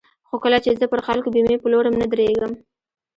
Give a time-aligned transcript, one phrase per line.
[0.27, 2.51] خو کله چې زه پر خلکو بېمې پلورم نه درېږم.